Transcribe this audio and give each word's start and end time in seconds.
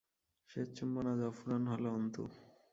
শেষ 0.49 0.67
চুম্বন 0.75 1.05
আজ 1.11 1.19
অফুরান 1.29 1.63
হল 1.71 1.83
অন্তু। 1.97 2.23